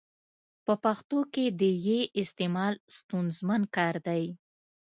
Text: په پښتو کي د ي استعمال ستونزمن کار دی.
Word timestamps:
په 0.65 0.73
پښتو 0.83 1.19
کي 1.33 1.45
د 1.59 1.61
ي 1.87 1.97
استعمال 2.21 2.73
ستونزمن 2.97 3.61
کار 3.75 3.95
دی. 4.07 4.23